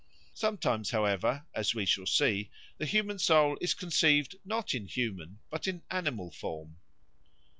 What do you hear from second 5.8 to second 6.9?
animal form.